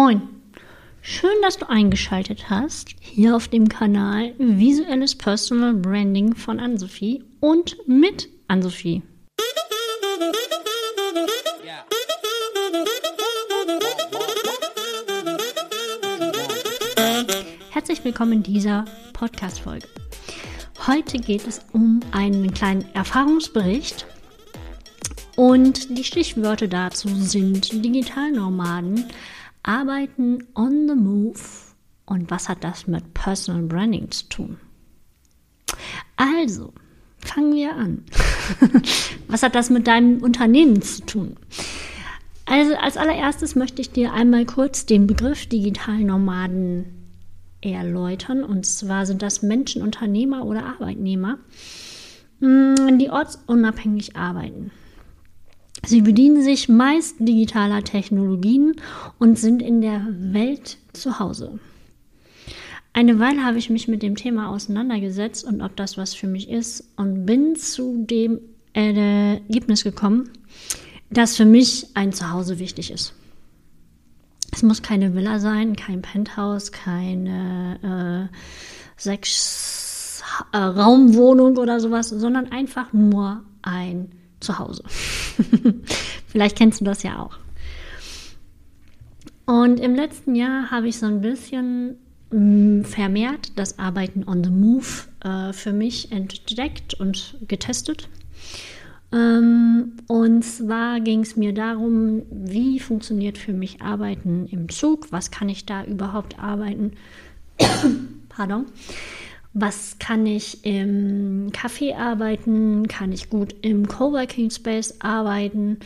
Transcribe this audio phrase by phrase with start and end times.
[0.00, 0.22] Moin!
[1.02, 7.76] Schön, dass du eingeschaltet hast hier auf dem Kanal Visuelles Personal Branding von Ann-Sophie und
[7.88, 9.02] mit Ann-Sophie.
[17.70, 18.84] Herzlich willkommen in dieser
[19.14, 19.88] Podcast-Folge.
[20.86, 24.06] Heute geht es um einen kleinen Erfahrungsbericht
[25.34, 29.04] und die Stichwörter dazu sind Digitalnomaden,
[29.68, 31.38] Arbeiten on the Move
[32.06, 34.56] und was hat das mit Personal Branding zu tun?
[36.16, 36.72] Also,
[37.18, 38.02] fangen wir an.
[39.28, 41.36] was hat das mit deinem Unternehmen zu tun?
[42.46, 46.86] Also als allererstes möchte ich dir einmal kurz den Begriff Digitalnomaden
[47.60, 48.44] erläutern.
[48.44, 51.40] Und zwar sind das Menschen, Unternehmer oder Arbeitnehmer,
[52.40, 54.70] mm, die ortsunabhängig arbeiten.
[55.88, 58.74] Sie bedienen sich meist digitaler Technologien
[59.18, 61.60] und sind in der Welt zu Hause.
[62.92, 66.50] Eine Weile habe ich mich mit dem Thema auseinandergesetzt und ob das was für mich
[66.50, 68.38] ist und bin zu dem
[68.74, 70.28] Ergebnis gekommen,
[71.08, 73.14] dass für mich ein Zuhause wichtig ist.
[74.52, 78.36] Es muss keine Villa sein, kein Penthouse, keine äh,
[78.98, 84.82] sechs äh, oder sowas, sondern einfach nur ein Zuhause.
[86.26, 87.38] Vielleicht kennst du das ja auch.
[89.46, 91.96] Und im letzten Jahr habe ich so ein bisschen
[92.30, 94.84] mm, vermehrt das Arbeiten on the Move
[95.20, 98.08] äh, für mich entdeckt und getestet.
[99.10, 105.30] Ähm, und zwar ging es mir darum, wie funktioniert für mich Arbeiten im Zug, was
[105.30, 106.92] kann ich da überhaupt arbeiten,
[108.28, 108.66] pardon,
[109.60, 115.78] was kann ich im Café arbeiten, kann ich gut im Coworking Space arbeiten,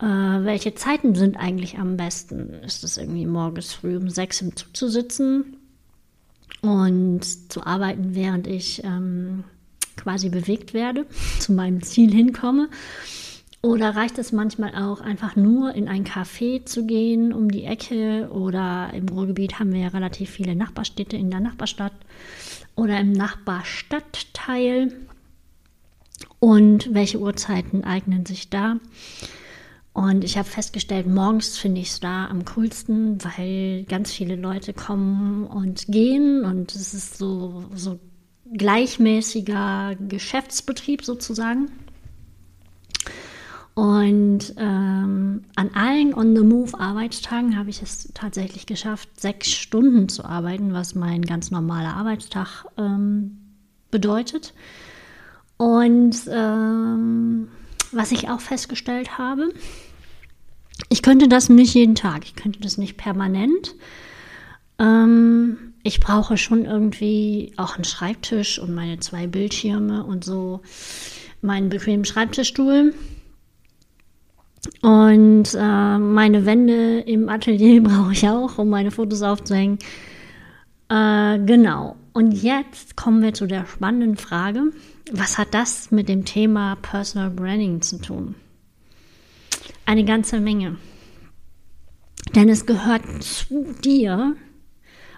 [0.00, 2.54] äh, welche Zeiten sind eigentlich am besten?
[2.64, 5.56] Ist es irgendwie morgens früh um sechs im Zug zu sitzen
[6.62, 9.44] und zu arbeiten, während ich ähm,
[9.96, 11.06] quasi bewegt werde,
[11.38, 12.68] zu meinem Ziel hinkomme.
[13.64, 18.28] Oder reicht es manchmal auch einfach nur in ein Café zu gehen um die Ecke
[18.30, 21.94] oder im Ruhrgebiet haben wir ja relativ viele Nachbarstädte in der Nachbarstadt
[22.74, 24.92] oder im Nachbarstadtteil
[26.40, 28.76] und welche Uhrzeiten eignen sich da.
[29.94, 34.74] Und ich habe festgestellt, morgens finde ich es da am coolsten, weil ganz viele Leute
[34.74, 37.98] kommen und gehen und es ist so, so
[38.52, 41.70] gleichmäßiger Geschäftsbetrieb sozusagen.
[43.74, 50.94] Und ähm, an allen On-the-Move-Arbeitstagen habe ich es tatsächlich geschafft, sechs Stunden zu arbeiten, was
[50.94, 53.38] mein ganz normaler Arbeitstag ähm,
[53.90, 54.54] bedeutet.
[55.56, 57.48] Und ähm,
[57.90, 59.52] was ich auch festgestellt habe,
[60.88, 63.74] ich könnte das nicht jeden Tag, ich könnte das nicht permanent.
[64.78, 70.60] Ähm, ich brauche schon irgendwie auch einen Schreibtisch und meine zwei Bildschirme und so
[71.42, 72.94] meinen bequemen Schreibtischstuhl.
[74.82, 79.78] Und äh, meine Wände im Atelier brauche ich auch, um meine Fotos aufzuhängen.
[80.88, 81.96] Äh, genau.
[82.12, 84.70] Und jetzt kommen wir zu der spannenden Frage,
[85.12, 88.36] was hat das mit dem Thema Personal Branding zu tun?
[89.84, 90.76] Eine ganze Menge.
[92.34, 94.36] Denn es gehört zu dir,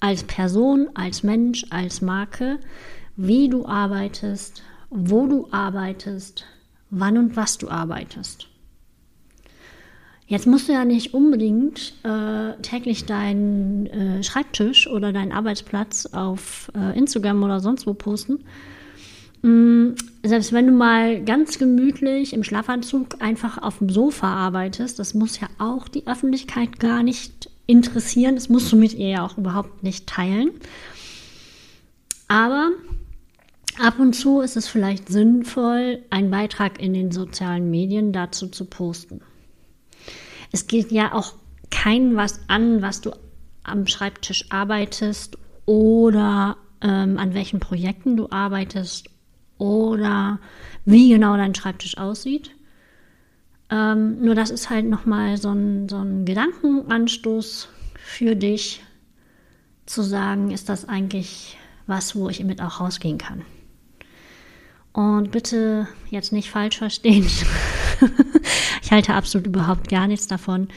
[0.00, 2.58] als Person, als Mensch, als Marke,
[3.16, 6.44] wie du arbeitest, wo du arbeitest,
[6.90, 8.48] wann und was du arbeitest.
[10.28, 16.70] Jetzt musst du ja nicht unbedingt äh, täglich deinen äh, Schreibtisch oder deinen Arbeitsplatz auf
[16.76, 18.44] äh, Instagram oder sonst wo posten.
[19.40, 25.14] Mm, selbst wenn du mal ganz gemütlich im Schlafanzug einfach auf dem Sofa arbeitest, das
[25.14, 28.34] muss ja auch die Öffentlichkeit gar nicht interessieren.
[28.34, 30.50] Das musst du mit ihr ja auch überhaupt nicht teilen.
[32.28, 32.68] Aber
[33.82, 38.66] ab und zu ist es vielleicht sinnvoll, einen Beitrag in den sozialen Medien dazu zu
[38.66, 39.22] posten.
[40.52, 41.34] Es geht ja auch
[41.70, 43.12] kein was an, was du
[43.62, 45.36] am Schreibtisch arbeitest
[45.66, 49.10] oder ähm, an welchen Projekten du arbeitest
[49.58, 50.38] oder
[50.84, 52.52] wie genau dein Schreibtisch aussieht.
[53.70, 58.82] Ähm, nur das ist halt nochmal so ein, so ein Gedankenanstoß für dich,
[59.88, 61.56] zu sagen, ist das eigentlich
[61.86, 63.42] was, wo ich mit auch rausgehen kann.
[64.92, 67.26] Und bitte jetzt nicht falsch verstehen.
[68.82, 70.68] ich halte absolut überhaupt gar nichts davon,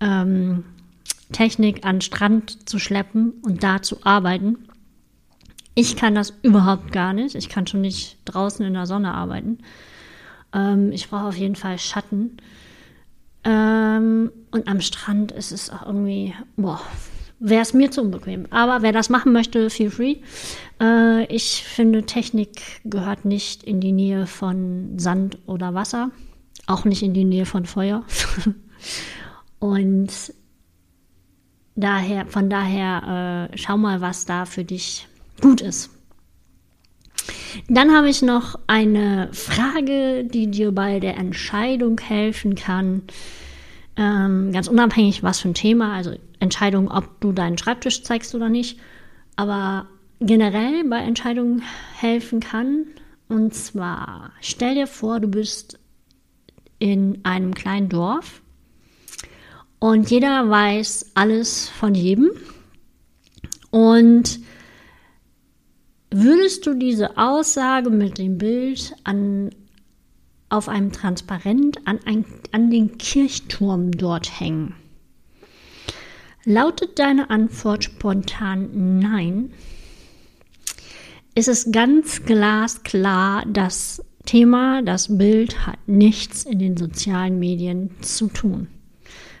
[0.00, 0.64] ähm,
[1.32, 4.58] Technik an Strand zu schleppen und da zu arbeiten.
[5.74, 7.34] Ich kann das überhaupt gar nicht.
[7.34, 9.58] Ich kann schon nicht draußen in der Sonne arbeiten.
[10.52, 12.38] Ähm, ich brauche auf jeden Fall Schatten.
[13.44, 16.80] Ähm, und am Strand ist es auch irgendwie, boah,
[17.38, 18.46] wäre es mir zu unbequem.
[18.50, 20.16] Aber wer das machen möchte, feel free.
[20.80, 26.10] Äh, ich finde, Technik gehört nicht in die Nähe von Sand oder Wasser,
[26.70, 28.04] auch nicht in die Nähe von Feuer.
[29.58, 30.08] und
[31.74, 35.08] daher, von daher, äh, schau mal, was da für dich
[35.40, 35.90] gut ist.
[37.68, 43.02] Dann habe ich noch eine Frage, die dir bei der Entscheidung helfen kann.
[43.96, 48.48] Ähm, ganz unabhängig, was für ein Thema, also Entscheidung, ob du deinen Schreibtisch zeigst oder
[48.48, 48.78] nicht,
[49.36, 49.86] aber
[50.20, 51.62] generell bei Entscheidungen
[51.96, 52.86] helfen kann.
[53.28, 55.78] Und zwar, stell dir vor, du bist
[56.80, 58.42] in einem kleinen Dorf
[59.78, 62.32] und jeder weiß alles von jedem.
[63.70, 64.40] Und
[66.12, 69.50] Würdest du diese Aussage mit dem Bild an,
[70.48, 74.74] auf einem Transparent an, ein, an den Kirchturm dort hängen?
[76.44, 79.52] Lautet deine Antwort spontan Nein?
[81.36, 88.28] Ist es ganz glasklar, das Thema, das Bild hat nichts in den sozialen Medien zu
[88.28, 88.68] tun,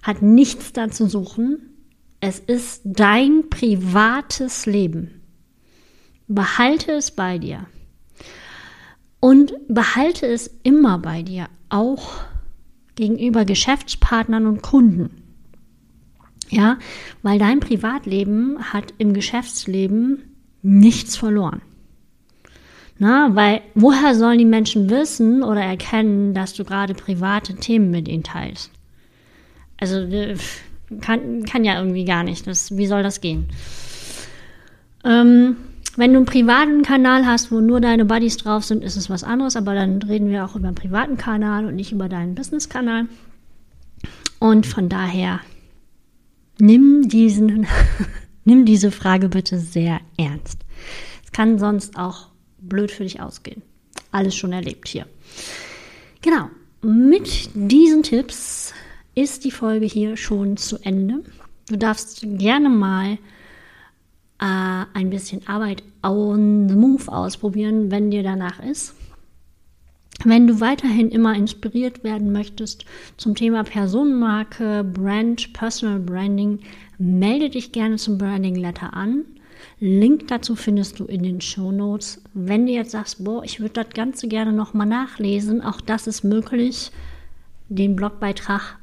[0.00, 1.58] hat nichts da zu suchen.
[2.20, 5.22] Es ist dein privates Leben.
[6.28, 7.66] Behalte es bei dir.
[9.18, 12.20] Und behalte es immer bei dir, auch
[12.94, 15.10] gegenüber Geschäftspartnern und Kunden.
[16.48, 16.78] Ja,
[17.22, 21.60] weil dein Privatleben hat im Geschäftsleben nichts verloren.
[22.98, 28.08] Na, weil woher sollen die Menschen wissen oder erkennen, dass du gerade private Themen mit
[28.08, 28.70] ihnen teilst?
[29.78, 30.36] Also äh,
[31.00, 32.46] kann, kann ja irgendwie gar nicht.
[32.46, 33.48] Das, wie soll das gehen?
[35.04, 35.56] Ähm,
[35.96, 39.24] wenn du einen privaten Kanal hast, wo nur deine Buddies drauf sind, ist es was
[39.24, 43.06] anderes, aber dann reden wir auch über einen privaten Kanal und nicht über deinen Business-Kanal.
[44.38, 45.40] Und von daher
[46.58, 47.66] nimm diesen,
[48.44, 50.60] nimm diese Frage bitte sehr ernst.
[51.24, 52.28] Es kann sonst auch
[52.68, 53.62] blöd für dich ausgehen.
[54.12, 55.06] Alles schon erlebt hier.
[56.22, 56.50] Genau.
[56.82, 58.72] Mit diesen Tipps
[59.14, 61.22] ist die Folge hier schon zu Ende.
[61.68, 63.18] Du darfst gerne mal
[64.38, 68.94] äh, ein bisschen Arbeit on the move ausprobieren, wenn dir danach ist.
[70.24, 72.84] Wenn du weiterhin immer inspiriert werden möchtest
[73.16, 76.60] zum Thema Personenmarke, Brand, Personal Branding,
[76.98, 79.24] melde dich gerne zum Branding Letter an.
[79.78, 82.22] Link dazu findest du in den Show Notes.
[82.32, 86.24] Wenn du jetzt sagst, boah, ich würde das Ganze gerne nochmal nachlesen, auch das ist
[86.24, 86.90] möglich.
[87.68, 88.78] Den Blogbeitrag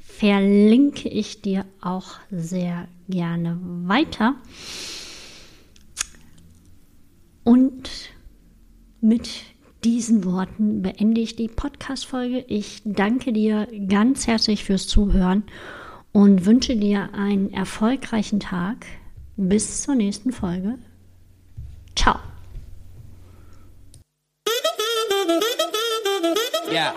[0.00, 4.34] verlinke ich dir auch sehr gerne weiter.
[7.42, 7.90] Und
[9.00, 9.28] mit
[9.82, 12.44] diesen Worten beende ich die Podcast-Folge.
[12.48, 15.44] Ich danke dir ganz herzlich fürs Zuhören
[16.12, 18.86] und wünsche dir einen erfolgreichen Tag.
[19.36, 20.78] Bis zur nächsten Folge.
[21.96, 22.18] Ciao.
[26.70, 26.92] Yeah.